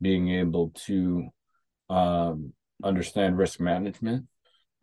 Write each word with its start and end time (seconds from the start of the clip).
being 0.00 0.30
able 0.30 0.72
to 0.86 1.28
um, 1.88 2.52
understand 2.82 3.38
risk 3.38 3.60
management. 3.60 4.26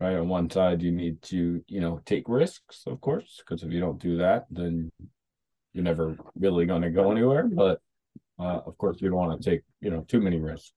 Right. 0.00 0.16
On 0.16 0.28
one 0.28 0.50
side, 0.50 0.82
you 0.82 0.90
need 0.90 1.22
to, 1.22 1.62
you 1.68 1.80
know, 1.80 2.00
take 2.04 2.28
risks, 2.28 2.82
of 2.86 3.00
course, 3.00 3.38
because 3.38 3.62
if 3.62 3.72
you 3.72 3.78
don't 3.78 4.00
do 4.00 4.18
that, 4.18 4.44
then 4.50 4.90
you're 5.72 5.84
never 5.84 6.16
really 6.36 6.66
going 6.66 6.82
to 6.82 6.90
go 6.90 7.12
anywhere. 7.12 7.44
But 7.44 7.80
uh, 8.38 8.60
of 8.66 8.76
course, 8.76 9.00
you 9.00 9.08
don't 9.08 9.18
want 9.18 9.40
to 9.40 9.50
take, 9.50 9.62
you 9.80 9.90
know, 9.90 10.04
too 10.08 10.20
many 10.20 10.40
risks. 10.40 10.72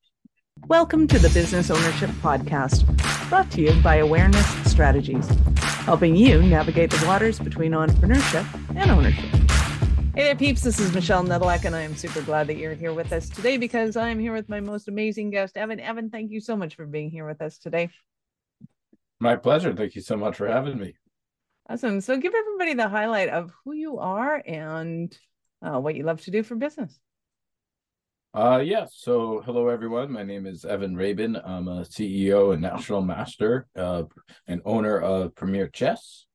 Welcome 0.68 1.08
to 1.08 1.20
the 1.20 1.30
Business 1.30 1.72
Ownership 1.72 2.10
Podcast, 2.22 2.86
brought 3.30 3.50
to 3.52 3.62
you 3.62 3.74
by 3.82 3.98
Awareness 3.98 4.46
Strategies, 4.70 5.28
helping 5.86 6.16
you 6.16 6.42
navigate 6.42 6.92
the 6.92 7.06
waters 7.08 7.40
between 7.40 7.72
entrepreneurship 7.72 8.46
and 8.76 8.92
ownership. 8.92 9.47
Hey 10.18 10.24
there, 10.24 10.36
peeps. 10.36 10.64
This 10.64 10.80
is 10.80 10.96
Michelle 10.96 11.24
Nedelec, 11.24 11.66
and 11.66 11.76
I 11.76 11.82
am 11.82 11.96
super 11.96 12.24
glad 12.24 12.48
that 12.48 12.58
you're 12.58 12.74
here 12.74 12.92
with 12.92 13.14
us 13.14 13.30
today 13.30 13.58
because 13.58 13.96
I'm 13.96 14.18
here 14.18 14.34
with 14.34 14.50
my 14.50 14.60
most 14.60 14.88
amazing 14.88 15.30
guest, 15.30 15.56
Evan. 15.56 15.80
Evan, 15.80 16.10
thank 16.10 16.32
you 16.32 16.40
so 16.40 16.56
much 16.56 16.74
for 16.74 16.88
being 16.88 17.12
here 17.12 17.28
with 17.28 17.40
us 17.40 17.60
today. 17.60 17.92
My 19.20 19.36
pleasure. 19.36 19.76
Thank 19.76 19.94
you 19.94 20.02
so 20.02 20.18
much 20.18 20.36
for 20.36 20.48
having 20.48 20.80
me. 20.80 20.96
Awesome. 21.70 22.02
So, 22.02 22.18
give 22.18 22.34
everybody 22.34 22.74
the 22.74 22.90
highlight 22.90 23.30
of 23.30 23.52
who 23.64 23.74
you 23.74 24.00
are 24.00 24.42
and 24.44 25.16
uh, 25.62 25.80
what 25.80 25.94
you 25.94 26.02
love 26.02 26.20
to 26.24 26.32
do 26.32 26.42
for 26.42 26.56
business. 26.56 27.00
Uh, 28.34 28.64
yeah. 28.66 28.88
So, 28.92 29.44
hello, 29.46 29.68
everyone. 29.68 30.12
My 30.12 30.24
name 30.24 30.48
is 30.48 30.66
Evan 30.66 30.96
Rabin. 30.96 31.36
I'm 31.36 31.68
a 31.68 31.82
CEO 31.82 32.54
and 32.54 32.62
national 32.64 33.04
master 33.04 33.68
uh, 33.76 34.06
and 34.48 34.64
owner 34.66 35.00
of 35.00 35.36
Premier 35.36 35.68
Chess. 35.68 36.27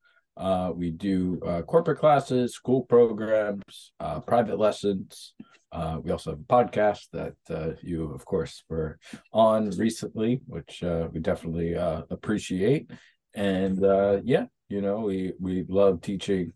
Uh, 0.43 0.73
we 0.75 0.91
do 0.91 1.41
uh, 1.47 1.63
corporate 1.63 2.01
classes, 2.01 2.53
school 2.53 2.83
programs, 2.83 3.93
uh, 4.01 4.19
private 4.19 4.59
lessons. 4.59 5.35
Uh, 5.71 6.01
we 6.03 6.11
also 6.11 6.31
have 6.31 6.41
a 6.41 6.43
podcast 6.43 7.07
that 7.13 7.37
uh, 7.49 7.75
you, 7.81 8.13
of 8.13 8.25
course, 8.25 8.65
were 8.69 8.99
on 9.33 9.71
recently, 9.79 10.41
which 10.49 10.83
uh, 10.83 11.07
we 11.13 11.21
definitely 11.21 11.75
appreciate. 11.75 12.91
And 13.35 13.81
yeah, 14.25 14.47
you 14.69 14.81
know, 14.81 14.99
we 14.99 15.33
we 15.39 15.65
love 15.69 16.01
teaching 16.01 16.53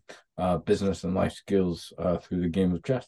business 0.65 1.05
and 1.05 1.15
life 1.15 1.33
skills 1.33 1.93
through 2.23 2.41
the 2.41 2.49
game 2.49 2.73
of 2.73 2.83
chess. 2.83 3.07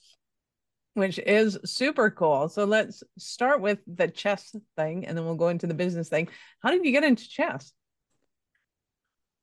Which 0.94 1.20
is 1.20 1.60
super 1.66 2.10
cool. 2.10 2.48
So 2.48 2.64
let's 2.64 3.04
start 3.18 3.60
with 3.60 3.80
the 3.86 4.08
chess 4.08 4.56
thing, 4.78 5.06
and 5.06 5.18
then 5.18 5.26
we'll 5.26 5.36
go 5.36 5.50
into 5.50 5.68
the 5.68 5.74
business 5.74 6.08
thing. 6.08 6.30
How 6.64 6.72
did 6.72 6.86
you 6.86 6.94
get 6.94 7.04
into 7.04 7.28
chess? 7.28 7.74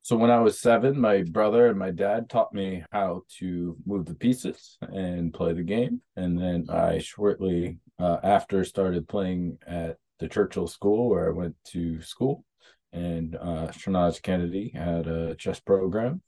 So 0.06 0.14
when 0.16 0.30
I 0.30 0.38
was 0.38 0.60
seven, 0.60 1.00
my 1.00 1.24
brother 1.24 1.66
and 1.66 1.76
my 1.76 1.90
dad 1.90 2.30
taught 2.30 2.54
me 2.54 2.84
how 2.92 3.24
to 3.40 3.76
move 3.84 4.06
the 4.06 4.14
pieces 4.14 4.78
and 4.80 5.34
play 5.34 5.52
the 5.52 5.64
game. 5.64 6.00
And 6.14 6.38
then 6.38 6.66
I 6.70 6.98
shortly 6.98 7.78
uh, 7.98 8.18
after 8.22 8.62
started 8.62 9.08
playing 9.08 9.58
at 9.66 9.96
the 10.20 10.28
Churchill 10.28 10.68
School 10.68 11.10
where 11.10 11.26
I 11.26 11.32
went 11.32 11.56
to 11.72 12.00
school. 12.02 12.44
And 12.92 13.34
uh, 13.34 13.72
Shernaz 13.72 14.22
Kennedy 14.22 14.70
had 14.72 15.08
a 15.08 15.34
chess 15.34 15.58
program. 15.58 16.22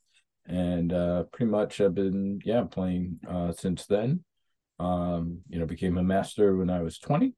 And 0.44 0.92
uh, 0.92 1.22
pretty 1.32 1.52
much 1.52 1.80
I've 1.80 1.94
been, 1.94 2.40
yeah, 2.44 2.64
playing 2.64 3.20
uh, 3.28 3.52
since 3.52 3.86
then. 3.86 4.24
Um, 4.80 5.42
you 5.48 5.60
know, 5.60 5.66
became 5.66 5.98
a 5.98 6.02
master 6.02 6.56
when 6.56 6.68
I 6.68 6.82
was 6.82 6.98
20 6.98 7.32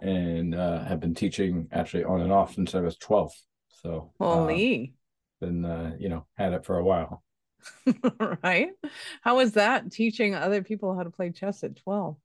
and 0.00 0.54
uh, 0.54 0.84
have 0.84 1.00
been 1.00 1.16
teaching 1.16 1.66
actually 1.72 2.04
on 2.04 2.20
and 2.20 2.30
off 2.30 2.54
since 2.54 2.72
I 2.76 2.80
was 2.82 2.96
12. 2.98 3.32
So, 3.82 4.12
holy 4.20 4.94
and 5.42 5.66
uh, 5.66 5.90
you 5.98 6.08
know 6.08 6.26
had 6.36 6.52
it 6.52 6.64
for 6.64 6.78
a 6.78 6.84
while. 6.84 7.22
right? 8.42 8.70
How 9.22 9.36
was 9.36 9.52
that 9.52 9.92
teaching 9.92 10.34
other 10.34 10.62
people 10.62 10.96
how 10.96 11.02
to 11.02 11.10
play 11.10 11.30
chess 11.30 11.62
at 11.64 11.76
twelve? 11.76 12.16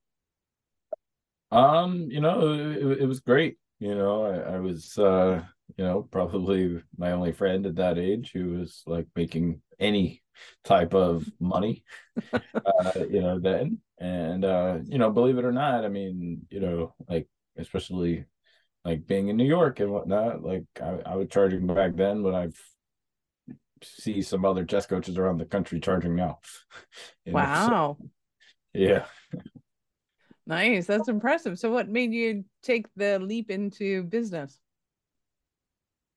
Um, 1.52 2.10
you 2.12 2.20
know, 2.20 2.54
it, 2.54 3.02
it 3.02 3.06
was 3.06 3.20
great. 3.20 3.58
You 3.80 3.96
know, 3.96 4.26
I, 4.26 4.56
I 4.56 4.60
was 4.60 4.98
uh, 4.98 5.44
you 5.76 5.84
know, 5.84 6.04
probably 6.04 6.82
my 6.98 7.12
only 7.12 7.32
friend 7.32 7.66
at 7.66 7.76
that 7.76 7.98
age 7.98 8.32
who 8.34 8.60
was 8.60 8.84
like 8.86 9.08
making 9.16 9.62
any 9.80 10.24
type 10.64 10.94
of 10.94 11.26
money 11.40 11.84
uh, 12.34 12.92
you 13.10 13.22
know, 13.22 13.40
then. 13.40 13.80
And 14.00 14.46
uh, 14.46 14.80
you 14.84 14.98
know, 14.98 15.12
believe 15.12 15.38
it 15.38 15.46
or 15.46 15.52
not, 15.52 15.84
I 15.84 15.90
mean, 15.90 16.46
you 16.50 16.60
know, 16.60 16.94
like 17.10 17.28
especially 17.58 18.26
like 18.86 19.08
being 19.08 19.28
in 19.28 19.38
New 19.38 19.46
York 19.46 19.80
and 19.80 19.92
whatnot, 19.92 20.44
like 20.44 20.66
I, 20.82 21.00
I 21.06 21.16
was 21.16 21.28
charging 21.30 21.68
back 21.68 21.96
then 21.96 22.24
when 22.24 22.36
I've 22.36 22.60
see 23.84 24.22
some 24.22 24.46
other 24.46 24.66
chess 24.66 24.86
coaches 24.86 25.18
around 25.18 25.38
the 25.38 25.46
country 25.46 25.80
charging 25.80 26.16
now. 26.16 26.40
wow. 27.26 27.98
So, 28.00 28.10
yeah. 28.74 29.06
Nice. 30.46 30.86
That's 30.86 31.10
impressive. 31.10 31.60
So 31.60 31.72
what 31.72 31.90
made 31.90 32.14
you 32.14 32.46
take 32.64 32.88
the 32.96 33.20
leap 33.20 33.52
into 33.52 34.04
business? 34.04 34.60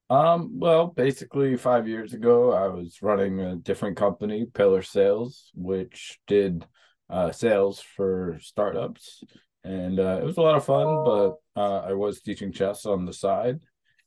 Um, 0.08 0.58
well, 0.58 0.88
basically 0.88 1.56
five 1.56 1.86
years 1.86 2.14
ago, 2.14 2.52
I 2.52 2.66
was 2.68 2.98
running 3.00 3.40
a 3.40 3.56
different 3.56 3.96
company, 3.96 4.44
Pillar 4.44 4.82
Sales, 4.82 5.50
which 5.54 6.18
did 6.26 6.66
uh, 7.08 7.30
sales 7.32 7.80
for 7.80 8.38
startups. 8.40 9.22
And 9.62 10.00
uh, 10.00 10.18
it 10.20 10.24
was 10.24 10.36
a 10.36 10.42
lot 10.42 10.56
of 10.56 10.64
fun, 10.64 11.04
but 11.04 11.34
uh, 11.60 11.80
I 11.88 11.92
was 11.92 12.20
teaching 12.22 12.52
chess 12.52 12.86
on 12.86 13.04
the 13.04 13.12
side 13.12 13.60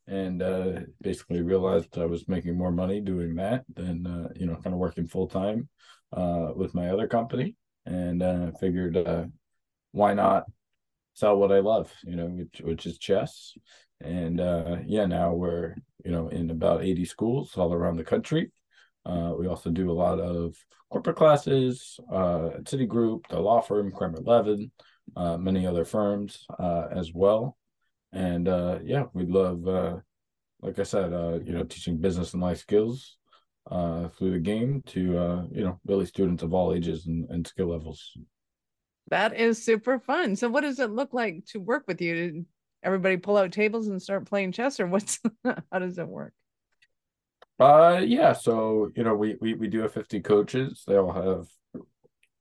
and 0.07 0.41
uh, 0.41 0.79
basically 1.01 1.41
realized 1.41 1.97
I 1.97 2.05
was 2.05 2.27
making 2.27 2.57
more 2.57 2.71
money 2.71 2.99
doing 2.99 3.35
that 3.35 3.63
than 3.73 4.05
uh, 4.05 4.29
you 4.35 4.45
know 4.45 4.55
kind 4.55 4.73
of 4.73 4.79
working 4.79 5.07
full 5.07 5.27
time 5.27 5.69
uh, 6.11 6.51
with 6.55 6.75
my 6.75 6.89
other 6.89 7.07
company, 7.07 7.55
and 7.85 8.21
uh, 8.21 8.51
figured 8.59 8.97
uh, 8.97 9.25
why 9.91 10.13
not 10.13 10.43
sell 11.13 11.37
what 11.37 11.51
I 11.51 11.59
love, 11.59 11.91
you 12.03 12.15
know, 12.15 12.25
which 12.25 12.61
which 12.61 12.85
is 12.85 12.97
chess, 12.97 13.53
and 14.01 14.41
uh, 14.41 14.77
yeah, 14.85 15.05
now 15.05 15.33
we're 15.33 15.75
you 16.03 16.11
know 16.11 16.27
in 16.27 16.49
about 16.49 16.83
eighty 16.83 17.05
schools 17.05 17.53
all 17.55 17.73
around 17.73 17.97
the 17.97 18.03
country. 18.03 18.51
we 19.05 19.47
also 19.47 19.69
do 19.69 19.89
a 19.89 19.93
lot 19.93 20.19
of 20.19 20.55
corporate 20.89 21.17
classes 21.17 21.99
at 22.11 22.65
Citigroup, 22.65 23.27
the 23.29 23.39
law 23.39 23.61
firm 23.61 23.91
Kramer 23.91 24.19
Levin, 24.21 24.69
many 25.15 25.65
other 25.65 25.85
firms 25.85 26.45
as 26.59 27.13
well 27.13 27.57
and 28.13 28.47
uh, 28.47 28.79
yeah, 28.83 29.05
we 29.13 29.25
love, 29.25 29.67
uh, 29.67 29.97
like 30.61 30.79
I 30.79 30.83
said, 30.83 31.13
uh, 31.13 31.39
you 31.43 31.53
know, 31.53 31.63
teaching 31.63 31.97
business 31.97 32.33
and 32.33 32.41
life 32.41 32.59
skills 32.59 33.17
uh, 33.69 34.07
through 34.09 34.31
the 34.31 34.39
game 34.39 34.83
to 34.87 35.17
uh, 35.17 35.43
you 35.51 35.63
know 35.63 35.79
really 35.85 36.05
students 36.05 36.43
of 36.43 36.53
all 36.53 36.73
ages 36.73 37.07
and, 37.07 37.29
and 37.29 37.45
skill 37.47 37.67
levels. 37.67 38.11
That 39.09 39.35
is 39.37 39.63
super 39.63 39.99
fun. 39.99 40.35
So, 40.35 40.49
what 40.49 40.61
does 40.61 40.79
it 40.79 40.91
look 40.91 41.13
like 41.13 41.45
to 41.47 41.59
work 41.59 41.85
with 41.87 42.01
you? 42.01 42.15
Did 42.15 42.45
everybody 42.83 43.17
pull 43.17 43.37
out 43.37 43.51
tables 43.51 43.87
and 43.87 44.01
start 44.01 44.25
playing 44.25 44.51
chess, 44.51 44.79
or 44.79 44.87
what's 44.87 45.19
how 45.43 45.79
does 45.79 45.97
it 45.97 46.07
work? 46.07 46.33
Uh, 47.59 48.01
yeah. 48.05 48.33
So 48.33 48.91
you 48.95 49.03
know, 49.03 49.15
we 49.15 49.35
we 49.41 49.53
we 49.53 49.67
do 49.67 49.81
have 49.81 49.93
fifty 49.93 50.19
coaches. 50.19 50.83
They 50.85 50.97
all 50.97 51.11
have 51.11 51.47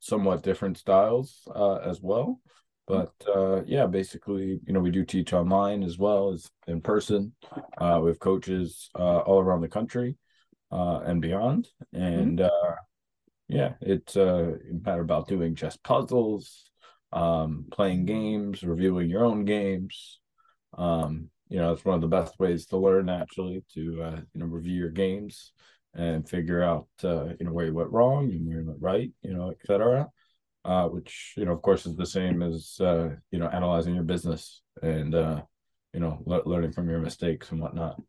somewhat 0.01 0.43
different 0.43 0.79
styles 0.79 1.47
uh, 1.55 1.77
as 1.77 2.01
well. 2.01 2.41
But 2.87 3.13
uh, 3.33 3.63
yeah, 3.65 3.87
basically, 3.87 4.61
you 4.67 4.73
know, 4.73 4.81
we 4.81 4.91
do 4.91 5.05
teach 5.05 5.33
online 5.33 5.83
as 5.83 5.99
well 5.99 6.33
as 6.33 6.51
in 6.67 6.81
person. 6.81 7.33
Uh, 7.79 8.01
we 8.03 8.11
have 8.11 8.19
coaches 8.19 8.91
uh, 8.99 9.19
all 9.19 9.41
around 9.41 9.61
the 9.61 9.69
country 9.69 10.17
uh, 10.71 11.01
and 11.05 11.23
beyond. 11.23 11.69
And 11.93 12.39
mm-hmm. 12.39 12.73
uh, 12.73 12.75
yeah, 13.49 13.75
it's 13.81 14.17
uh, 14.17 14.57
a 14.69 14.75
matter 14.85 15.03
about 15.03 15.29
doing 15.29 15.55
chess 15.55 15.77
puzzles, 15.77 16.71
um, 17.13 17.67
playing 17.71 18.07
games, 18.07 18.63
reviewing 18.63 19.09
your 19.09 19.25
own 19.25 19.45
games. 19.45 20.19
Um, 20.77 21.31
you 21.49 21.59
know, 21.59 21.73
it's 21.73 21.85
one 21.85 21.95
of 21.95 22.01
the 22.01 22.09
best 22.09 22.39
ways 22.41 22.67
to 22.67 22.79
learn 22.79 23.09
actually 23.09 23.63
to 23.75 24.03
uh, 24.03 24.21
you 24.33 24.41
know 24.41 24.47
review 24.47 24.75
your 24.75 24.91
games 24.91 25.53
and 25.95 26.29
figure 26.29 26.63
out 26.63 26.89
uh, 27.05 27.27
you 27.39 27.45
know 27.47 27.53
where 27.53 27.67
you 27.67 27.75
went 27.75 27.91
wrong 27.91 28.31
and 28.31 28.49
where 28.49 28.61
you 28.61 28.67
went 28.67 28.83
right, 28.83 29.13
you 29.23 29.35
know, 29.35 29.51
etc 29.51 30.09
uh, 30.65 30.89
which 30.89 31.35
you 31.37 31.45
know, 31.45 31.53
of 31.53 31.63
course, 31.63 31.87
is 31.87 31.97
the 31.97 32.07
same 32.07 32.43
as 32.43 32.77
uh, 32.81 33.11
you 33.31 33.39
know 33.39 33.49
analyzing 33.49 33.95
your 33.95 34.05
business 34.05 34.63
and 34.83 35.15
uh, 35.15 35.43
you 35.93 36.01
know 36.01 36.23
le- 36.25 36.49
learning 36.49 36.73
from 36.73 36.89
your 36.89 37.01
mistakes 37.01 37.51
and 37.51 37.61
whatnot. 37.61 38.01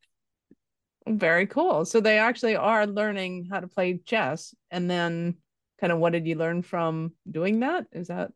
Very 1.08 1.48
cool. 1.48 1.84
So 1.86 2.00
they 2.00 2.18
actually 2.18 2.56
are 2.56 2.88
learning 2.88 3.48
how 3.52 3.60
to 3.60 3.68
play 3.68 4.00
chess, 4.06 4.54
and 4.72 4.90
then 4.90 5.36
kind 5.82 5.92
of 5.92 6.00
what 6.00 6.14
did 6.14 6.26
you 6.26 6.36
learn 6.36 6.62
from 6.62 7.14
doing 7.30 7.60
that? 7.62 7.88
Is 7.92 8.08
that? 8.08 8.32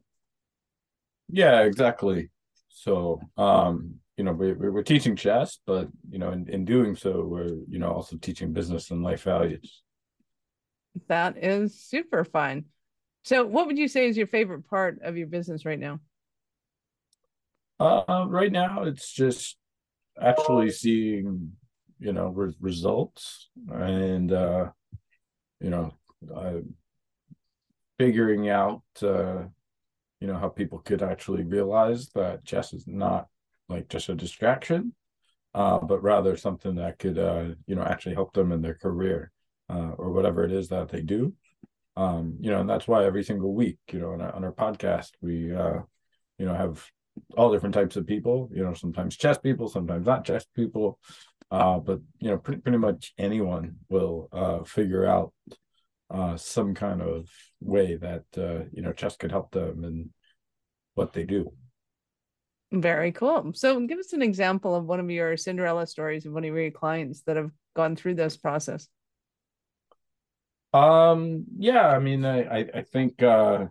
Yeah, 1.30 1.62
exactly. 1.62 2.30
So, 2.69 3.21
um, 3.38 3.95
you 4.18 4.24
know, 4.24 4.33
we, 4.33 4.53
we're 4.53 4.83
teaching 4.83 5.15
chess, 5.15 5.59
but 5.65 5.88
you 6.09 6.19
know, 6.19 6.31
in, 6.31 6.50
in 6.50 6.65
doing 6.65 6.95
so, 6.95 7.24
we're 7.24 7.56
you 7.69 7.80
know 7.80 7.91
also 7.91 8.18
teaching 8.18 8.53
business 8.53 8.91
and 8.91 9.03
life 9.03 9.24
values. 9.24 9.83
That 11.07 11.38
is 11.38 11.80
super 11.80 12.24
fun. 12.24 12.65
So, 13.27 13.45
what 13.45 13.68
would 13.68 13.77
you 13.77 13.89
say 13.89 14.07
is 14.07 14.15
your 14.15 14.25
favorite 14.25 14.69
part 14.69 15.01
of 15.01 15.18
your 15.18 15.27
business 15.27 15.65
right 15.65 15.77
now? 15.77 16.00
Uh, 17.77 18.25
right 18.29 18.53
now, 18.53 18.83
it's 18.83 19.12
just 19.12 19.57
actually 20.18 20.69
seeing, 20.69 21.51
you 22.00 22.13
know, 22.13 22.29
re- 22.29 22.56
results 22.62 23.50
and, 23.69 24.31
uh, 24.31 24.69
you 25.59 25.69
know, 25.69 25.94
figuring 28.00 28.47
out, 28.47 28.83
uh, 29.01 29.44
you 30.21 30.27
know 30.27 30.38
how 30.38 30.47
people 30.47 30.79
could 30.79 31.03
actually 31.03 31.44
realize 31.44 32.07
that 32.15 32.45
chess 32.45 32.71
is 32.71 32.88
not 32.88 33.27
like 33.68 33.89
just 33.89 34.07
a 34.07 34.15
distraction 34.15 34.94
uh, 35.53 35.77
but 35.77 36.01
rather 36.01 36.35
something 36.35 36.75
that 36.75 36.97
could 36.97 37.19
uh, 37.19 37.50
you 37.68 37.75
know 37.75 37.83
actually 37.83 38.15
help 38.15 38.33
them 38.33 38.51
in 38.51 38.62
their 38.62 38.74
career 38.74 39.31
uh, 39.69 39.91
or 39.97 40.12
whatever 40.12 40.44
it 40.44 40.51
is 40.51 40.69
that 40.69 40.89
they 40.89 41.01
do 41.01 41.33
um, 41.97 42.38
you 42.39 42.51
know 42.51 42.61
and 42.61 42.69
that's 42.69 42.88
why 42.88 43.03
every 43.03 43.23
single 43.23 43.53
week 43.53 43.79
you 43.91 43.99
know 43.99 44.11
on 44.11 44.21
our, 44.21 44.33
on 44.33 44.44
our 44.45 44.53
podcast 44.53 45.11
we 45.21 45.53
uh, 45.53 45.79
you 46.38 46.45
know 46.45 46.53
have 46.53 46.85
all 47.35 47.51
different 47.51 47.73
types 47.73 47.95
of 47.95 48.05
people 48.05 48.49
you 48.53 48.63
know 48.63 48.73
sometimes 48.73 49.17
chess 49.17 49.38
people 49.38 49.67
sometimes 49.67 50.05
not 50.05 50.23
chess 50.23 50.45
people 50.55 50.99
uh, 51.49 51.79
but 51.79 51.99
you 52.19 52.29
know 52.29 52.38
pretty, 52.38 52.61
pretty 52.61 52.77
much 52.77 53.13
anyone 53.17 53.75
will 53.89 54.29
uh, 54.31 54.63
figure 54.63 55.05
out 55.05 55.33
uh, 56.09 56.38
some 56.38 56.73
kind 56.73 57.01
of 57.01 57.27
way 57.59 57.95
that 57.95 58.23
uh, 58.38 58.63
you 58.71 58.81
know 58.81 58.93
chess 58.93 59.17
could 59.17 59.31
help 59.31 59.51
them 59.51 59.83
and 59.83 60.09
what 60.93 61.13
they 61.13 61.23
do. 61.23 61.51
Very 62.71 63.13
cool. 63.13 63.51
So, 63.53 63.79
give 63.88 64.00
us 64.00 64.13
an 64.13 64.21
example 64.21 64.75
of 64.75 64.85
one 64.85 65.00
of 65.00 65.09
your 65.09 65.38
Cinderella 65.38 65.88
stories 65.88 66.25
of 66.25 66.33
one 66.33 66.43
of 66.43 66.53
your 66.53 66.71
clients 66.71 67.21
that 67.21 67.38
have 67.38 67.51
gone 67.75 67.95
through 67.95 68.15
this 68.15 68.35
process. 68.35 68.88
Um. 70.73 71.45
Yeah. 71.57 71.87
I 71.87 71.99
mean, 71.99 72.25
I 72.25 72.67
I, 72.73 72.81
think 72.81 73.23
uh, 73.23 73.67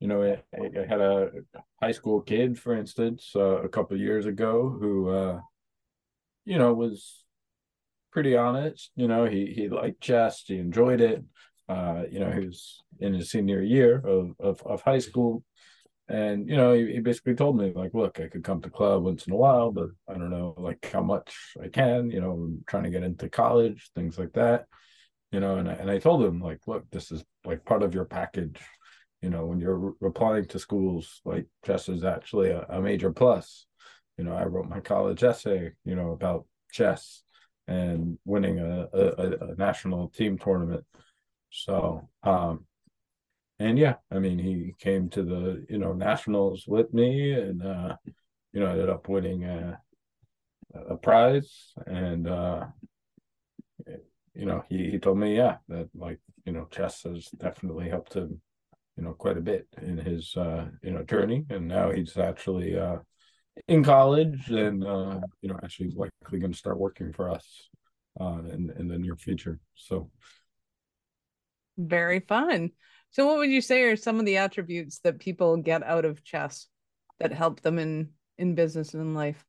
you 0.00 0.08
know 0.08 0.22
I, 0.22 0.40
I 0.56 0.86
had 0.86 1.00
a 1.00 1.30
high 1.80 1.92
school 1.92 2.20
kid, 2.20 2.58
for 2.58 2.74
instance, 2.74 3.32
uh, 3.36 3.62
a 3.62 3.68
couple 3.68 3.96
years 3.98 4.26
ago 4.26 4.76
who 4.80 5.08
uh, 5.10 5.40
you 6.44 6.58
know 6.58 6.74
was 6.74 7.24
pretty 8.12 8.36
honest. 8.36 8.90
You 8.96 9.08
know, 9.08 9.26
he 9.26 9.52
he 9.54 9.68
liked 9.68 10.00
chess, 10.00 10.44
he 10.46 10.58
enjoyed 10.58 11.00
it 11.00 11.24
uh, 11.68 12.02
you 12.10 12.20
know, 12.20 12.30
he 12.30 12.46
was 12.46 12.82
in 13.00 13.14
his 13.14 13.30
senior 13.30 13.62
year 13.62 13.96
of, 13.98 14.34
of, 14.38 14.62
of 14.66 14.82
high 14.82 14.98
school. 14.98 15.42
And, 16.08 16.48
you 16.48 16.56
know, 16.56 16.74
he, 16.74 16.92
he 16.92 17.00
basically 17.00 17.34
told 17.34 17.56
me, 17.56 17.72
like, 17.74 17.94
look, 17.94 18.20
I 18.20 18.28
could 18.28 18.44
come 18.44 18.60
to 18.60 18.70
club 18.70 19.04
once 19.04 19.26
in 19.26 19.32
a 19.32 19.36
while, 19.36 19.72
but 19.72 19.88
I 20.06 20.12
don't 20.12 20.30
know, 20.30 20.54
like, 20.58 20.86
how 20.92 21.02
much 21.02 21.34
I 21.62 21.68
can, 21.68 22.10
you 22.10 22.20
know, 22.20 22.32
I'm 22.32 22.64
trying 22.66 22.84
to 22.84 22.90
get 22.90 23.02
into 23.02 23.30
college, 23.30 23.90
things 23.94 24.18
like 24.18 24.34
that, 24.34 24.66
you 25.34 25.40
know, 25.40 25.56
and 25.56 25.68
I, 25.68 25.74
and 25.74 25.90
I 25.90 25.98
told 25.98 26.24
him, 26.24 26.40
like, 26.40 26.60
look, 26.66 26.90
this 26.90 27.10
is 27.10 27.24
like 27.44 27.64
part 27.64 27.82
of 27.82 27.94
your 27.94 28.04
package. 28.04 28.60
You 29.22 29.30
know, 29.30 29.46
when 29.46 29.58
you're 29.60 29.76
re- 29.76 30.08
applying 30.08 30.46
to 30.48 30.58
schools, 30.58 31.20
like, 31.24 31.46
chess 31.64 31.88
is 31.88 32.04
actually 32.04 32.50
a, 32.50 32.66
a 32.68 32.80
major 32.80 33.12
plus. 33.12 33.66
You 34.18 34.24
know, 34.24 34.34
I 34.34 34.44
wrote 34.44 34.68
my 34.68 34.80
college 34.80 35.24
essay, 35.24 35.72
you 35.84 35.96
know, 35.96 36.12
about 36.12 36.46
chess 36.70 37.22
and 37.66 38.18
winning 38.24 38.58
a, 38.60 38.88
a, 38.92 39.52
a 39.52 39.54
national 39.56 40.08
team 40.08 40.38
tournament 40.38 40.84
so, 41.54 42.08
um, 42.24 42.66
and 43.60 43.78
yeah, 43.78 43.94
I 44.10 44.18
mean, 44.18 44.40
he 44.40 44.74
came 44.80 45.08
to 45.10 45.22
the 45.22 45.64
you 45.70 45.78
know 45.78 45.92
nationals 45.92 46.64
with 46.66 46.92
me, 46.92 47.32
and 47.32 47.64
uh, 47.64 47.96
you 48.52 48.60
know 48.60 48.66
ended 48.66 48.90
up 48.90 49.08
winning 49.08 49.44
a, 49.44 49.78
a 50.74 50.96
prize, 50.96 51.72
and 51.86 52.26
uh, 52.26 52.66
you 54.34 54.46
know 54.46 54.62
he 54.68 54.90
he 54.90 54.98
told 54.98 55.18
me 55.18 55.36
yeah 55.36 55.56
that 55.68 55.88
like 55.94 56.20
you 56.44 56.52
know 56.52 56.66
chess 56.70 57.02
has 57.02 57.28
definitely 57.38 57.88
helped 57.88 58.14
him 58.14 58.40
you 58.96 59.02
know 59.02 59.12
quite 59.12 59.36
a 59.36 59.40
bit 59.42 59.66
in 59.82 59.98
his 59.98 60.36
uh, 60.36 60.66
you 60.82 60.90
know 60.90 61.02
journey, 61.02 61.44
and 61.50 61.66
now 61.66 61.90
he's 61.90 62.16
actually 62.16 62.78
uh, 62.78 62.96
in 63.68 63.82
college 63.82 64.50
and 64.50 64.84
uh, 64.84 65.20
you 65.40 65.48
know 65.48 65.58
actually 65.62 65.90
likely 65.96 66.38
going 66.38 66.52
to 66.52 66.58
start 66.58 66.78
working 66.78 67.12
for 67.12 67.30
us 67.30 67.68
uh, 68.20 68.40
in 68.52 68.72
in 68.78 68.88
the 68.88 68.98
near 68.98 69.16
future. 69.16 69.58
So 69.74 70.10
very 71.76 72.20
fun. 72.20 72.70
So, 73.10 73.26
what 73.26 73.38
would 73.38 73.50
you 73.50 73.60
say 73.60 73.82
are 73.82 73.96
some 73.96 74.18
of 74.18 74.26
the 74.26 74.38
attributes 74.38 75.00
that 75.00 75.18
people 75.18 75.56
get 75.56 75.82
out 75.82 76.04
of 76.04 76.24
chess 76.24 76.68
that 77.20 77.32
help 77.32 77.60
them 77.60 77.78
in 77.78 78.10
in 78.38 78.54
business 78.54 78.94
and 78.94 79.02
in 79.02 79.14
life? 79.14 79.44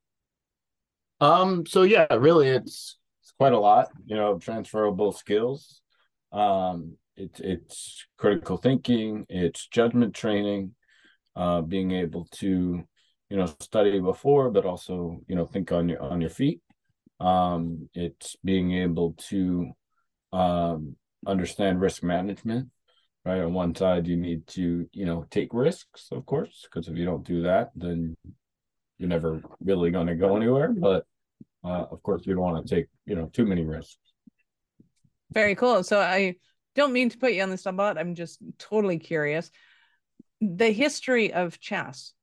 Um. 1.22 1.66
So 1.66 1.84
yeah, 1.84 2.08
really, 2.16 2.48
it's 2.48 2.66
it's 2.66 2.98
quite 3.38 3.54
a 3.54 3.60
lot. 3.60 3.90
You 4.06 4.16
know, 4.16 4.38
transferable 4.38 5.12
skills. 5.12 5.82
Um. 6.32 6.98
It's 7.18 7.40
it's 7.40 8.06
critical 8.18 8.58
thinking. 8.58 9.26
It's 9.30 9.68
judgment 9.68 10.14
training. 10.14 10.76
Uh, 11.36 11.60
being 11.62 11.92
able 11.92 12.28
to, 12.32 12.82
you 13.30 13.38
know, 13.38 13.46
study 13.60 14.00
before, 14.00 14.50
but 14.50 14.66
also 14.66 15.20
you 15.28 15.36
know 15.36 15.46
think 15.46 15.72
on 15.72 15.90
your 15.90 16.02
on 16.02 16.22
your 16.22 16.30
feet. 16.30 16.62
Um. 17.20 17.90
It's 17.94 18.36
being 18.44 18.74
able 18.74 19.16
to, 19.30 19.72
um, 20.34 20.96
understand 21.26 21.82
risk 21.82 22.04
management 22.04 22.70
right 23.26 23.42
on 23.42 23.54
one 23.54 23.74
side 23.76 24.08
you 24.08 24.16
need 24.16 24.46
to 24.48 24.88
you 24.94 25.06
know 25.06 25.26
take 25.32 25.54
risks 25.54 26.10
of 26.12 26.26
course 26.26 26.68
because 26.70 26.88
if 26.88 26.96
you 26.96 27.06
don't 27.06 27.26
do 27.26 27.42
that 27.42 27.72
then 27.76 28.16
you're 28.98 29.10
never 29.10 29.42
really 29.60 29.92
going 29.92 30.08
to 30.08 30.16
go 30.16 30.36
anywhere 30.38 30.72
but 30.72 31.06
uh, 31.66 31.86
of 31.92 32.02
course 32.04 32.26
you 32.26 32.34
don't 32.34 32.44
want 32.44 32.66
to 32.66 32.76
take 32.76 32.88
you 33.06 33.16
know 33.16 33.28
too 33.34 33.46
many 33.46 33.64
risks. 33.64 33.98
Very 35.32 35.56
cool. 35.56 35.84
So 35.84 36.00
i 36.00 36.36
don't 36.76 36.94
mean 36.94 37.10
to 37.10 37.18
put 37.18 37.32
you 37.32 37.42
on 37.42 37.50
the 37.50 37.58
spot 37.58 37.98
i'm 37.98 38.16
just 38.16 38.40
totally 38.58 39.00
curious. 39.00 39.50
The 40.42 40.72
history 40.72 41.34
of 41.34 41.60
chess 41.60 42.14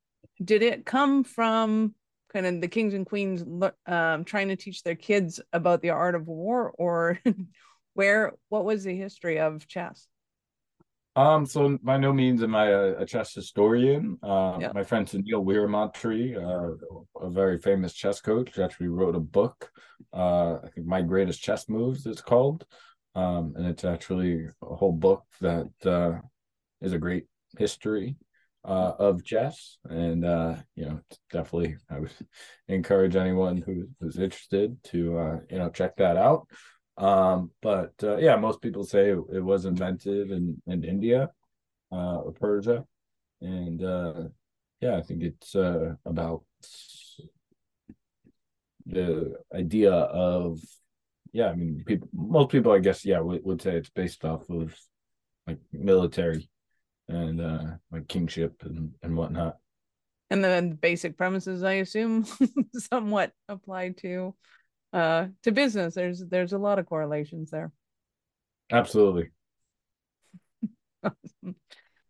did 0.43 0.63
it 0.63 0.85
come 0.85 1.25
from 1.25 1.95
kind 2.33 2.47
of 2.47 2.61
the 2.61 2.69
kings 2.69 2.95
and 2.95 3.07
queens 3.07 3.43
um, 3.87 4.25
trying 4.25 4.49
to 4.49 4.57
teach 4.57 4.83
their 4.83 4.95
kids 4.95 5.41
about 5.53 5.83
the 5.83 5.91
art 5.91 6.15
of 6.15 6.27
war 6.27 6.73
or 6.79 7.19
where 7.95 8.33
what 8.49 8.65
was 8.65 8.85
the 8.85 8.97
history 8.97 9.39
of 9.39 9.67
chess 9.69 10.07
um 11.17 11.45
so 11.45 11.79
by 11.83 11.97
no 11.97 12.13
means 12.13 12.43
am 12.43 12.55
i 12.55 12.67
a, 12.67 12.97
a 12.99 13.07
chess 13.07 13.35
historian 13.35 14.19
uh, 14.23 14.57
yeah. 14.61 14.73
my 14.75 14.83
friend 14.83 15.07
Sunil 15.07 15.45
Weeramantry, 15.45 16.37
uh, 16.37 16.75
a 17.21 17.31
very 17.31 17.59
famous 17.59 17.93
chess 17.93 18.21
coach 18.21 18.59
actually 18.59 18.89
wrote 18.89 19.15
a 19.15 19.21
book 19.21 19.71
uh 20.15 20.55
i 20.65 20.69
think 20.75 20.87
my 20.87 21.03
greatest 21.03 21.43
chess 21.43 21.69
moves 21.69 22.07
it's 22.07 22.23
called 22.23 22.65
um 23.15 23.55
and 23.57 23.67
it's 23.67 23.85
actually 23.85 24.47
a 24.63 24.75
whole 24.75 24.93
book 24.93 25.25
that 25.41 25.71
uh 25.85 26.19
is 26.81 26.93
a 26.93 26.99
great 26.99 27.27
history 27.59 28.17
uh, 28.65 28.93
of 28.99 29.25
chess, 29.25 29.79
and 29.89 30.25
uh, 30.25 30.55
you 30.77 30.87
know, 30.87 31.01
definitely, 31.31 31.77
I 31.91 32.01
would 32.01 32.13
encourage 32.69 33.17
anyone 33.17 33.57
who, 33.57 33.89
who's 34.01 34.19
interested 34.19 34.77
to 34.85 35.19
uh, 35.19 35.39
you 35.51 35.59
know 35.59 35.71
check 35.71 35.97
that 35.97 36.17
out. 36.17 36.47
Um, 36.97 37.51
but 37.63 37.93
uh, 38.03 38.17
yeah, 38.19 38.37
most 38.37 38.61
people 38.61 38.85
say 38.85 39.11
it, 39.11 39.43
was 39.43 39.65
invented 39.65 40.31
in 40.31 40.61
in 40.67 40.85
India 40.85 41.31
uh, 41.91 42.19
or 42.19 42.33
Persia, 42.33 42.85
and 43.41 43.83
uh, 43.83 44.25
yeah, 44.81 44.97
I 44.97 45.03
think 45.03 45.23
it's 45.23 45.55
uh, 45.55 45.95
about 46.05 46.43
the 48.87 49.37
idea 49.55 49.93
of 49.93 50.61
yeah. 51.33 51.49
I 51.49 51.55
mean, 51.55 51.83
people, 51.87 52.09
most 52.13 52.51
people, 52.51 52.73
I 52.73 52.79
guess, 52.79 53.05
yeah, 53.05 53.21
would, 53.21 53.45
would 53.45 53.63
say 53.63 53.77
it's 53.77 53.91
based 53.91 54.25
off 54.25 54.49
of 54.51 54.77
like 55.47 55.59
military 55.73 56.51
and 57.09 57.41
uh, 57.41 57.65
like 57.91 58.07
kingship 58.09 58.63
and 58.65 58.93
and 59.03 59.17
whatnot. 59.17 59.57
And 60.31 60.43
then 60.43 60.73
basic 60.73 61.19
premises, 61.19 61.63
I 61.63 61.75
assume, 61.75 62.27
somewhat 62.75 63.33
applied 63.49 63.99
to 63.99 64.35
uh, 64.93 65.27
to 65.43 65.53
business. 65.53 65.95
There's 65.95 66.21
there's 66.21 66.53
a 66.53 66.59
lot 66.59 66.79
of 66.79 66.87
correlations 66.87 67.51
there. 67.51 67.73
Absolutely. 68.71 69.31
awesome. 71.05 71.57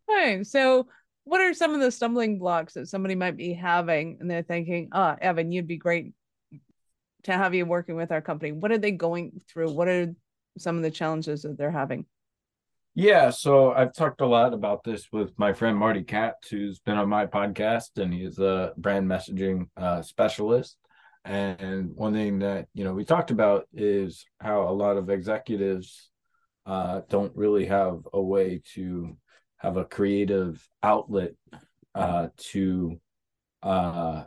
All 0.09 0.15
right. 0.15 0.47
So, 0.47 0.89
what 1.25 1.41
are 1.41 1.55
some 1.55 1.75
of 1.75 1.81
the 1.81 1.91
stumbling 1.91 2.39
blocks 2.39 2.75
that 2.75 2.89
somebody 2.89 3.15
might 3.15 3.37
be 3.37 3.53
having, 3.53 4.19
and 4.21 4.31
they're 4.31 4.43
thinking, 4.43 4.89
"Ah, 4.93 5.15
oh, 5.15 5.19
Evan, 5.21 5.53
you'd 5.53 5.67
be 5.67 5.77
great 5.77 6.13
to 7.25 7.33
have 7.33 7.55
you 7.55 7.67
working 7.67 7.97
with 7.97 8.13
our 8.13 8.21
company." 8.21 8.53
What 8.53 8.73
are 8.73 8.79
they 8.79 8.93
going 8.93 9.41
through? 9.49 9.73
What 9.73 9.89
are 9.89 10.15
some 10.59 10.77
of 10.77 10.83
the 10.83 10.91
challenges 10.91 11.43
that 11.43 11.57
they're 11.57 11.71
having? 11.71 12.07
Yeah, 12.95 13.31
so 13.31 13.73
I've 13.73 13.95
talked 13.95 14.21
a 14.21 14.27
lot 14.27 14.53
about 14.53 14.85
this 14.85 15.11
with 15.11 15.31
my 15.39 15.55
friend 15.55 15.79
Marty 15.79 16.03
Katz, 16.03 16.51
who's 16.51 16.79
been 16.79 16.99
on 16.99 17.09
my 17.09 17.25
podcast, 17.25 17.97
and 17.97 18.13
he's 18.13 18.39
a 18.39 18.75
brand 18.77 19.09
messaging 19.09 19.69
uh, 19.79 20.03
specialist. 20.03 20.77
And 21.25 21.95
one 21.95 22.13
thing 22.15 22.41
that 22.41 22.67
you 22.75 22.85
know 22.85 22.95
we 22.95 23.05
talked 23.05 23.31
about 23.31 23.69
is 23.73 24.25
how 24.41 24.69
a 24.69 24.73
lot 24.73 24.97
of 24.97 25.09
executives 25.09 26.11
uh, 26.67 27.03
don't 27.09 27.35
really 27.37 27.67
have 27.67 28.01
a 28.13 28.21
way 28.21 28.63
to 28.75 29.17
have 29.59 29.77
a 29.77 29.85
creative 29.85 30.67
outlet 30.83 31.33
uh, 31.95 32.29
to 32.37 33.01
uh, 33.63 34.25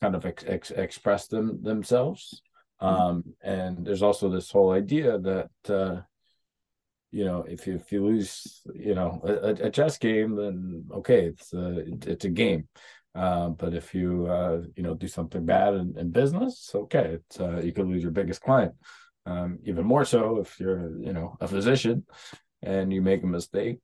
kind 0.00 0.14
of 0.14 0.24
ex- 0.24 0.44
ex- 0.46 0.70
express 0.70 1.26
them 1.26 1.62
themselves. 1.62 2.42
Um, 2.80 3.24
and 3.42 3.84
there's 3.84 4.02
also 4.02 4.30
this 4.30 4.50
whole 4.50 4.70
idea 4.70 5.18
that 5.18 5.50
uh, 5.68 6.00
you 7.10 7.24
know 7.24 7.44
if 7.46 7.66
you, 7.66 7.74
if 7.74 7.92
you 7.92 8.04
lose 8.04 8.62
you 8.74 8.94
know 8.94 9.20
a, 9.24 9.66
a 9.66 9.70
chess 9.70 9.98
game, 9.98 10.36
then 10.36 10.84
okay, 10.92 11.26
it's 11.26 11.52
a 11.52 11.84
it's 12.06 12.24
a 12.24 12.30
game. 12.30 12.68
Uh, 13.14 13.48
but 13.48 13.74
if 13.74 13.94
you 13.94 14.26
uh, 14.26 14.60
you 14.76 14.82
know 14.82 14.94
do 14.94 15.08
something 15.08 15.44
bad 15.44 15.74
in, 15.74 15.94
in 15.98 16.10
business, 16.10 16.70
okay, 16.74 17.18
it's, 17.18 17.40
uh, 17.40 17.60
you 17.62 17.72
could 17.72 17.86
lose 17.86 18.02
your 18.02 18.12
biggest 18.12 18.40
client. 18.40 18.74
Um, 19.26 19.58
even 19.64 19.84
more 19.84 20.04
so 20.04 20.38
if 20.38 20.58
you're 20.60 20.90
you 21.00 21.12
know 21.12 21.36
a 21.40 21.48
physician 21.48 22.06
and 22.62 22.92
you 22.92 23.02
make 23.02 23.22
a 23.22 23.26
mistake. 23.26 23.78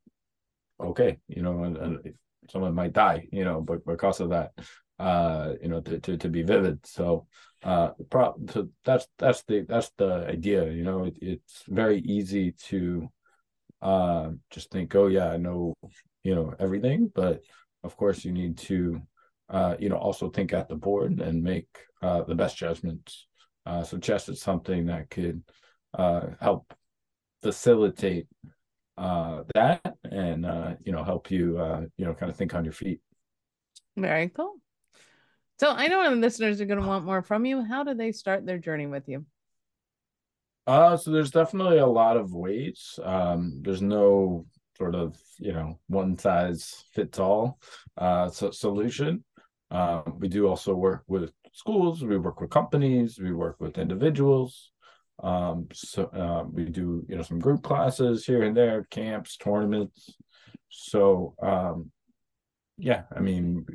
Okay, 0.78 1.18
you 1.26 1.42
know, 1.42 1.64
and, 1.64 1.76
and 1.78 2.14
someone 2.50 2.74
might 2.74 2.92
die, 2.92 3.26
you 3.32 3.44
know, 3.44 3.62
but 3.62 3.84
because 3.86 4.20
of 4.20 4.28
that, 4.30 4.52
uh, 4.98 5.54
you 5.62 5.68
know, 5.68 5.80
to 5.80 5.98
to, 6.00 6.16
to 6.18 6.28
be 6.28 6.42
vivid. 6.42 6.84
So 6.86 7.26
uh 7.64 7.90
pro- 8.10 8.36
so 8.50 8.68
that's 8.84 9.08
that's 9.18 9.42
the 9.44 9.64
that's 9.66 9.90
the 9.96 10.26
idea 10.28 10.70
you 10.70 10.84
know 10.84 11.04
it, 11.04 11.16
it's 11.22 11.62
very 11.68 12.00
easy 12.00 12.52
to 12.52 13.08
uh 13.82 14.30
just 14.50 14.70
think 14.70 14.94
oh 14.94 15.06
yeah 15.06 15.30
i 15.30 15.36
know 15.36 15.74
you 16.22 16.34
know 16.34 16.54
everything 16.58 17.10
but 17.14 17.40
of 17.82 17.96
course 17.96 18.24
you 18.24 18.32
need 18.32 18.58
to 18.58 19.00
uh 19.48 19.76
you 19.78 19.88
know 19.88 19.96
also 19.96 20.28
think 20.30 20.52
at 20.52 20.68
the 20.68 20.74
board 20.74 21.20
and 21.20 21.42
make 21.42 21.68
uh 22.02 22.22
the 22.22 22.34
best 22.34 22.56
judgments 22.56 23.26
uh 23.66 23.82
so 23.82 23.98
chess 23.98 24.28
is 24.28 24.40
something 24.40 24.86
that 24.86 25.08
could 25.10 25.42
uh 25.94 26.26
help 26.40 26.72
facilitate 27.42 28.26
uh 28.98 29.42
that 29.54 29.94
and 30.10 30.46
uh 30.46 30.74
you 30.84 30.92
know 30.92 31.04
help 31.04 31.30
you 31.30 31.58
uh 31.58 31.82
you 31.96 32.04
know 32.04 32.14
kind 32.14 32.30
of 32.30 32.36
think 32.36 32.54
on 32.54 32.64
your 32.64 32.72
feet 32.72 33.00
very 33.96 34.28
cool 34.28 34.56
so 35.58 35.70
I 35.70 35.86
know 35.86 36.00
our 36.00 36.14
listeners 36.14 36.60
are 36.60 36.66
going 36.66 36.80
to 36.80 36.86
want 36.86 37.06
more 37.06 37.22
from 37.22 37.46
you. 37.46 37.64
How 37.64 37.82
do 37.82 37.94
they 37.94 38.12
start 38.12 38.44
their 38.44 38.58
journey 38.58 38.86
with 38.86 39.08
you? 39.08 39.24
Uh, 40.66 40.96
so 40.96 41.10
there's 41.10 41.30
definitely 41.30 41.78
a 41.78 41.86
lot 41.86 42.18
of 42.18 42.34
ways. 42.34 42.98
Um, 43.02 43.60
there's 43.62 43.80
no 43.80 44.46
sort 44.76 44.94
of 44.94 45.16
you 45.38 45.54
know 45.54 45.78
one 45.86 46.18
size 46.18 46.84
fits 46.92 47.18
all 47.18 47.58
uh 47.96 48.28
so 48.28 48.50
solution. 48.50 49.24
Uh, 49.70 50.02
we 50.18 50.28
do 50.28 50.46
also 50.46 50.74
work 50.74 51.02
with 51.06 51.30
schools. 51.52 52.04
We 52.04 52.18
work 52.18 52.40
with 52.40 52.50
companies. 52.50 53.18
We 53.18 53.32
work 53.32 53.56
with 53.58 53.78
individuals. 53.78 54.72
Um, 55.22 55.68
so 55.72 56.04
uh, 56.04 56.44
we 56.50 56.66
do 56.66 57.04
you 57.08 57.16
know 57.16 57.22
some 57.22 57.38
group 57.38 57.62
classes 57.62 58.26
here 58.26 58.42
and 58.42 58.56
there, 58.56 58.86
camps, 58.90 59.36
tournaments. 59.36 60.14
So 60.68 61.34
um, 61.42 61.90
yeah, 62.78 63.02
I 63.14 63.20
mean, 63.20 63.66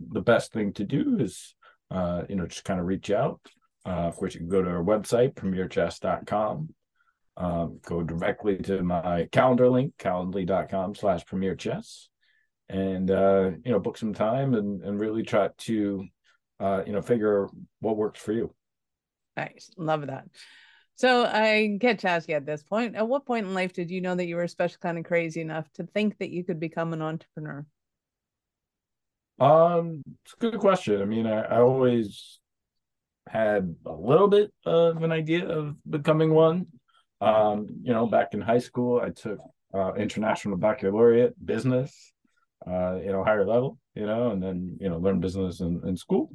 the 0.00 0.20
best 0.20 0.52
thing 0.52 0.72
to 0.74 0.84
do 0.84 1.18
is, 1.20 1.54
uh, 1.90 2.22
you 2.28 2.36
know, 2.36 2.46
just 2.46 2.64
kind 2.64 2.80
of 2.80 2.86
reach 2.86 3.10
out. 3.10 3.40
Uh, 3.86 4.08
of 4.08 4.16
course, 4.16 4.34
you 4.34 4.40
can 4.40 4.48
go 4.48 4.62
to 4.62 4.70
our 4.70 4.82
website, 4.82 5.34
premierchess.com. 5.34 6.68
Um, 7.38 7.80
go 7.84 8.02
directly 8.02 8.56
to 8.58 8.82
my 8.82 9.28
calendar 9.30 9.68
link, 9.68 9.94
calendly.com 9.98 10.94
slash 10.94 11.24
premierchess. 11.26 12.08
And, 12.68 13.10
uh, 13.10 13.50
you 13.64 13.70
know, 13.70 13.78
book 13.78 13.96
some 13.96 14.12
time 14.12 14.54
and, 14.54 14.82
and 14.82 14.98
really 14.98 15.22
try 15.22 15.50
to, 15.56 16.04
uh, 16.58 16.82
you 16.86 16.92
know, 16.92 17.02
figure 17.02 17.48
what 17.80 17.96
works 17.96 18.20
for 18.20 18.32
you. 18.32 18.52
Nice. 19.36 19.70
Love 19.76 20.06
that. 20.06 20.24
So 20.96 21.26
I 21.26 21.76
get 21.78 21.98
to 22.00 22.08
ask 22.08 22.28
you 22.28 22.36
at 22.36 22.46
this 22.46 22.62
point, 22.62 22.96
at 22.96 23.06
what 23.06 23.26
point 23.26 23.46
in 23.46 23.54
life 23.54 23.74
did 23.74 23.90
you 23.90 24.00
know 24.00 24.14
that 24.14 24.26
you 24.26 24.36
were 24.36 24.48
special, 24.48 24.78
kind 24.80 24.98
of 24.98 25.04
crazy 25.04 25.42
enough 25.42 25.70
to 25.74 25.84
think 25.84 26.18
that 26.18 26.30
you 26.30 26.42
could 26.42 26.58
become 26.58 26.94
an 26.94 27.02
entrepreneur? 27.02 27.66
Um, 29.38 30.02
it's 30.24 30.32
a 30.32 30.36
good 30.38 30.58
question. 30.58 31.02
I 31.02 31.04
mean, 31.04 31.26
I, 31.26 31.42
I 31.42 31.60
always 31.60 32.40
had 33.28 33.76
a 33.84 33.92
little 33.92 34.28
bit 34.28 34.50
of 34.64 35.02
an 35.02 35.12
idea 35.12 35.46
of 35.46 35.76
becoming 35.88 36.32
one. 36.32 36.66
Um, 37.20 37.66
you 37.82 37.92
know, 37.92 38.06
back 38.06 38.32
in 38.32 38.40
high 38.40 38.58
school, 38.58 39.00
I 39.00 39.10
took 39.10 39.38
uh, 39.74 39.92
international 39.94 40.56
baccalaureate 40.56 41.34
business, 41.44 42.12
uh, 42.66 42.96
you 42.96 43.12
know, 43.12 43.24
higher 43.24 43.46
level, 43.46 43.78
you 43.94 44.06
know, 44.06 44.30
and 44.30 44.42
then 44.42 44.76
you 44.80 44.88
know, 44.88 44.98
learn 44.98 45.20
business 45.20 45.60
in, 45.60 45.80
in 45.86 45.96
school. 45.96 46.30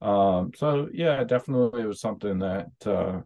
Um, 0.00 0.50
so 0.56 0.88
yeah, 0.92 1.22
definitely 1.24 1.82
it 1.82 1.86
was 1.86 2.00
something 2.00 2.40
that 2.40 2.70
uh, 2.84 3.20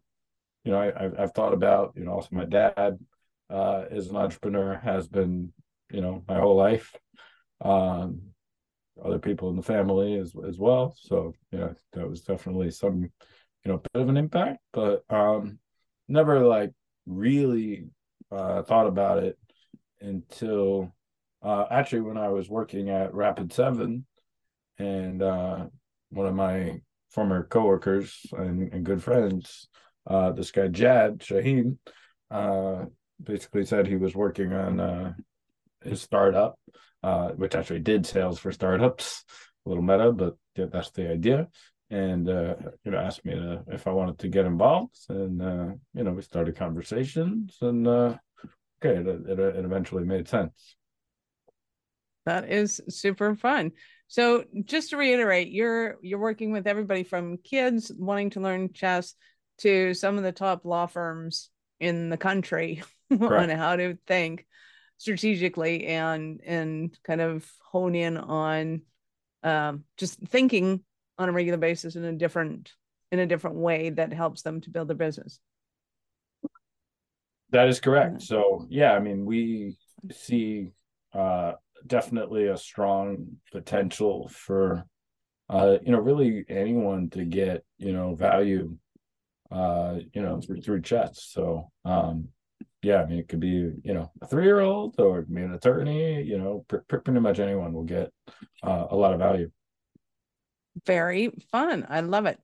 you 0.65 0.73
know 0.73 0.79
I, 0.79 1.05
I've, 1.05 1.19
I've 1.19 1.33
thought 1.33 1.55
about. 1.55 1.95
You 1.97 2.05
know, 2.05 2.13
also 2.13 2.29
my 2.33 2.45
dad 2.45 2.99
uh, 3.51 3.85
is 3.91 4.09
an 4.09 4.17
entrepreneur, 4.17 4.81
has 4.83 5.09
been, 5.09 5.53
you 5.91 6.01
know, 6.01 6.23
my 6.29 6.39
whole 6.39 6.57
life. 6.57 6.95
Um, 7.61 8.21
other 9.05 9.19
people 9.19 9.51
in 9.51 9.57
the 9.57 9.63
family 9.63 10.19
as 10.19 10.35
as 10.47 10.59
well. 10.59 10.95
So 10.99 11.35
yeah, 11.53 11.71
that 11.93 12.09
was 12.09 12.23
definitely 12.23 12.71
some, 12.71 13.03
you 13.03 13.73
know, 13.73 13.83
bit 13.93 14.03
of 14.03 14.09
an 14.09 14.17
impact, 14.17 14.61
but 14.73 15.05
um 15.11 15.59
never 16.09 16.41
like 16.47 16.73
really 17.07 17.89
uh 18.31 18.63
thought 18.63 18.87
about 18.87 19.23
it 19.23 19.39
until 20.01 20.93
uh 21.43 21.65
actually 21.71 22.03
when 22.03 22.17
I 22.17 22.29
was 22.29 22.49
working 22.49 22.91
at 22.91 23.13
Rapid7 23.13 24.03
and 24.79 25.23
uh 25.23 25.67
one 26.11 26.27
of 26.27 26.35
my 26.35 26.81
former 27.11 27.45
coworkers 27.45 28.21
and, 28.33 28.73
and 28.73 28.85
good 28.85 29.03
friends, 29.03 29.69
uh 30.07 30.33
this 30.33 30.51
guy 30.51 30.69
Jad 30.69 31.21
Shaheen, 31.21 31.79
uh 32.31 32.85
basically 33.23 33.65
said 33.65 33.87
he 33.87 33.97
was 33.97 34.15
working 34.15 34.53
on 34.53 34.81
uh 34.81 35.13
his 35.83 36.03
startup 36.03 36.59
uh, 37.03 37.29
which 37.31 37.55
actually 37.55 37.79
did 37.79 38.07
sales 38.07 38.39
for 38.39 38.51
startups. 38.51 39.25
A 39.65 39.69
little 39.69 39.83
meta, 39.83 40.13
but 40.13 40.37
yeah, 40.57 40.67
that's 40.73 40.91
the 40.91 41.11
idea. 41.11 41.49
And 41.91 42.27
you 42.27 42.91
know, 42.91 42.99
asked 42.99 43.25
me 43.25 43.35
to, 43.35 43.63
if 43.69 43.87
I 43.87 43.91
wanted 43.91 44.19
to 44.21 44.29
get 44.29 44.47
involved, 44.47 44.97
and 45.09 45.79
you 45.95 46.05
know, 46.05 46.13
we 46.13 46.23
started 46.23 46.57
conversations, 46.57 47.57
and 47.61 47.87
okay, 47.87 48.17
it, 48.83 49.07
it, 49.07 49.39
it 49.39 49.65
eventually 49.65 50.05
made 50.05 50.29
sense. 50.29 50.76
That 52.27 52.51
is 52.51 52.81
super 52.89 53.35
fun. 53.35 53.73
So 54.09 54.45
just 54.65 54.91
to 54.91 54.97
reiterate, 54.97 55.49
you're 55.49 55.97
you're 56.03 56.19
working 56.19 56.53
with 56.53 56.67
everybody 56.67 57.03
from 57.03 57.39
kids 57.39 57.91
wanting 57.97 58.31
to 58.31 58.41
learn 58.41 58.73
chess 58.73 59.15
to 59.59 59.95
some 59.95 60.19
of 60.19 60.25
the 60.25 60.33
top 60.33 60.65
law 60.65 60.87
firms 60.87 61.51
in 61.81 62.11
the 62.11 62.17
country 62.17 62.83
on 63.11 63.49
how 63.49 63.77
to 63.77 63.97
think 64.07 64.47
strategically 64.99 65.87
and 65.87 66.41
and 66.45 66.99
kind 67.05 67.21
of 67.21 67.49
hone 67.71 67.95
in 67.95 68.17
on 68.17 68.83
um, 69.43 69.85
just 69.97 70.19
thinking 70.21 70.83
on 71.19 71.29
a 71.29 71.33
regular 71.33 71.59
basis 71.59 71.97
in 71.97 72.05
a 72.05 72.13
different 72.13 72.73
in 73.13 73.21
a 73.21 73.27
different 73.27 73.57
way 73.57 73.91
that 73.91 74.13
helps 74.13 74.43
them 74.43 74.61
to 74.61 74.71
build 74.71 74.89
their 74.89 74.97
business. 74.97 75.39
That 77.51 77.69
is 77.69 77.79
correct. 77.79 78.23
So 78.23 78.67
yeah 78.69 78.93
i 78.93 78.99
mean 78.99 79.25
we 79.25 79.79
see 80.13 80.73
uh 81.13 81.53
definitely 81.87 82.47
a 82.47 82.57
strong 82.57 83.37
potential 83.53 84.29
for 84.29 84.87
uh 85.49 85.79
you 85.83 85.93
know 85.93 85.99
really 86.01 86.45
anyone 86.49 87.09
to 87.11 87.25
get 87.25 87.65
you 87.79 87.93
know 87.93 88.15
value 88.15 88.77
uh 89.51 89.97
you 90.13 90.23
know 90.23 90.41
through, 90.41 90.61
through 90.61 90.83
chess 90.83 91.29
so 91.31 91.71
um 91.85 92.29
yeah, 92.83 93.03
I 93.03 93.07
mean, 93.07 93.19
it 93.19 93.29
could 93.29 93.41
be, 93.41 93.73
you 93.83 93.95
know, 93.95 94.13
a 94.23 94.27
three 94.27 94.45
year 94.45 94.61
old 94.61 94.95
or 94.99 95.21
it 95.21 95.35
be 95.35 95.43
an 95.43 95.55
attorney, 95.55 96.23
you 96.23 96.39
know, 96.39 96.65
pr- 96.69 96.85
pr- 96.89 96.99
pretty 96.99 97.21
much 97.21 97.41
anyone 97.41 97.73
will 97.73 97.85
get 97.85 98.13
uh, 98.63 98.87
a 98.91 98.97
lot 98.97 99.13
of 99.13 99.19
value. 99.19 99.51
Very 100.85 101.33
fun. 101.51 101.87
I 101.89 102.01
love 102.01 102.27
it. 102.27 102.39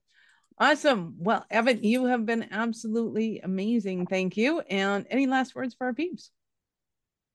Awesome. 0.59 1.15
Well, 1.17 1.45
Evan, 1.49 1.83
you 1.83 2.05
have 2.05 2.25
been 2.25 2.47
absolutely 2.51 3.39
amazing. 3.39 4.05
Thank 4.07 4.37
you. 4.37 4.59
And 4.59 5.05
any 5.09 5.27
last 5.27 5.55
words 5.55 5.75
for 5.75 5.87
our 5.87 5.93
peeps? 5.93 6.29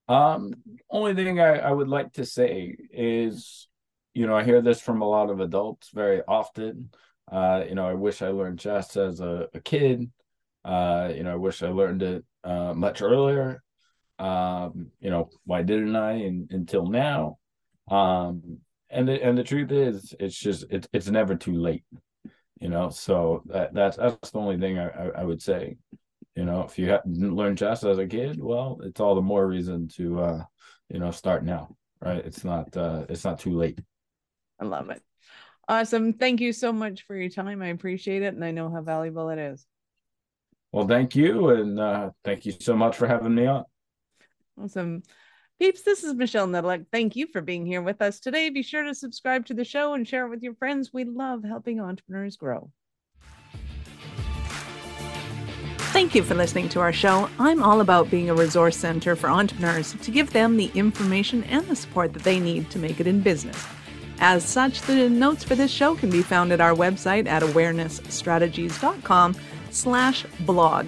Um, 0.08 0.54
only 0.90 1.14
thing 1.14 1.40
I, 1.40 1.58
I 1.58 1.70
would 1.70 1.88
like 1.88 2.14
to 2.14 2.24
say 2.24 2.74
is, 2.92 3.68
you 4.14 4.26
know, 4.26 4.36
I 4.36 4.44
hear 4.44 4.62
this 4.62 4.80
from 4.80 5.02
a 5.02 5.08
lot 5.08 5.30
of 5.30 5.40
adults 5.40 5.90
very 5.92 6.22
often. 6.26 6.90
Uh, 7.30 7.64
you 7.68 7.74
know, 7.74 7.86
I 7.86 7.94
wish 7.94 8.22
I 8.22 8.28
learned 8.28 8.58
chess 8.58 8.96
as 8.96 9.20
a, 9.20 9.48
a 9.52 9.60
kid. 9.60 10.10
Uh, 10.64 11.12
you 11.14 11.22
know, 11.22 11.32
I 11.32 11.36
wish 11.36 11.62
I 11.62 11.68
learned 11.68 12.02
it 12.02 12.24
uh, 12.42 12.72
much 12.74 13.02
earlier. 13.02 13.62
Um, 14.18 14.90
you 15.00 15.10
know, 15.10 15.30
why 15.44 15.62
didn't 15.62 15.94
I 15.94 16.14
in, 16.14 16.48
until 16.50 16.86
now? 16.86 17.38
Um, 17.90 18.58
and 18.90 19.06
the, 19.06 19.22
and 19.22 19.36
the 19.36 19.44
truth 19.44 19.70
is, 19.70 20.14
it's 20.18 20.36
just 20.36 20.64
it's 20.70 20.88
it's 20.92 21.08
never 21.08 21.36
too 21.36 21.54
late. 21.54 21.84
You 22.58 22.68
know, 22.68 22.90
so 22.90 23.42
that 23.46 23.74
that's 23.74 23.98
that's 23.98 24.30
the 24.30 24.38
only 24.38 24.58
thing 24.58 24.78
I, 24.78 24.88
I, 24.88 25.08
I 25.18 25.24
would 25.24 25.42
say. 25.42 25.76
You 26.38 26.44
know, 26.44 26.62
if 26.62 26.78
you 26.78 26.86
didn't 26.86 27.34
learn 27.34 27.56
chess 27.56 27.82
as 27.82 27.98
a 27.98 28.06
kid, 28.06 28.40
well, 28.40 28.78
it's 28.84 29.00
all 29.00 29.16
the 29.16 29.20
more 29.20 29.44
reason 29.44 29.88
to 29.96 30.20
uh, 30.20 30.44
you 30.88 31.00
know 31.00 31.10
start 31.10 31.44
now, 31.44 31.74
right? 32.00 32.24
It's 32.24 32.44
not 32.44 32.76
uh, 32.76 33.06
it's 33.08 33.24
not 33.24 33.40
too 33.40 33.58
late. 33.58 33.80
I 34.60 34.64
love 34.66 34.88
it. 34.90 35.02
Awesome. 35.66 36.12
Thank 36.12 36.40
you 36.40 36.52
so 36.52 36.72
much 36.72 37.02
for 37.08 37.16
your 37.16 37.28
time. 37.28 37.60
I 37.60 37.70
appreciate 37.70 38.22
it, 38.22 38.34
and 38.34 38.44
I 38.44 38.52
know 38.52 38.70
how 38.70 38.82
valuable 38.82 39.30
it 39.30 39.40
is. 39.40 39.66
Well, 40.70 40.86
thank 40.86 41.16
you. 41.16 41.48
And 41.48 41.80
uh, 41.80 42.10
thank 42.22 42.46
you 42.46 42.52
so 42.52 42.76
much 42.76 42.96
for 42.96 43.08
having 43.08 43.34
me 43.34 43.46
on. 43.46 43.64
Awesome. 44.62 45.02
Peeps, 45.58 45.82
this 45.82 46.04
is 46.04 46.14
Michelle 46.14 46.46
Nedelec. 46.46 46.86
Thank 46.92 47.16
you 47.16 47.26
for 47.26 47.40
being 47.40 47.66
here 47.66 47.82
with 47.82 48.00
us 48.00 48.20
today. 48.20 48.48
Be 48.50 48.62
sure 48.62 48.84
to 48.84 48.94
subscribe 48.94 49.46
to 49.46 49.54
the 49.54 49.64
show 49.64 49.94
and 49.94 50.06
share 50.06 50.26
it 50.26 50.30
with 50.30 50.44
your 50.44 50.54
friends. 50.54 50.92
We 50.92 51.02
love 51.02 51.42
helping 51.42 51.80
entrepreneurs 51.80 52.36
grow. 52.36 52.70
Thank 55.98 56.14
you 56.14 56.22
for 56.22 56.36
listening 56.36 56.68
to 56.68 56.78
our 56.78 56.92
show. 56.92 57.28
I'm 57.40 57.60
all 57.60 57.80
about 57.80 58.08
being 58.08 58.30
a 58.30 58.34
resource 58.34 58.76
center 58.76 59.16
for 59.16 59.28
entrepreneurs 59.28 59.94
to 59.94 60.12
give 60.12 60.32
them 60.32 60.56
the 60.56 60.70
information 60.76 61.42
and 61.42 61.66
the 61.66 61.74
support 61.74 62.12
that 62.12 62.22
they 62.22 62.38
need 62.38 62.70
to 62.70 62.78
make 62.78 63.00
it 63.00 63.08
in 63.08 63.20
business. 63.20 63.66
As 64.20 64.44
such, 64.44 64.80
the 64.82 65.08
notes 65.08 65.42
for 65.42 65.56
this 65.56 65.72
show 65.72 65.96
can 65.96 66.08
be 66.08 66.22
found 66.22 66.52
at 66.52 66.60
our 66.60 66.72
website 66.72 67.26
at 67.26 67.42
awarenessstrategies.com 67.42 69.34
slash 69.70 70.24
blog. 70.46 70.86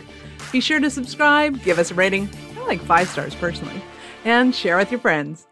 Be 0.53 0.61
sure 0.61 0.79
to 0.79 0.89
subscribe, 0.89 1.61
give 1.65 1.81
us 1.81 1.91
a 1.91 1.95
rating, 1.95 2.31
I 2.57 2.67
like 2.67 2.81
five 2.81 3.09
stars 3.09 3.35
personally, 3.35 3.83
and 4.25 4.55
share 4.55 4.77
with 4.77 4.93
your 4.93 5.01
friends. 5.01 5.50